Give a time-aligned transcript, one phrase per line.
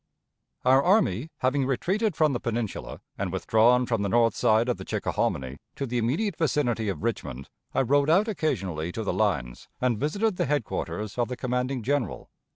[0.65, 4.83] Our army having retreated from the Peninsula, and withdrawn from the north side of the
[4.83, 9.99] Chickahominy to the immediate vicinity of Richmond, I rode out occasionally to the lines and
[9.99, 12.31] visited the headquarters of the commanding General.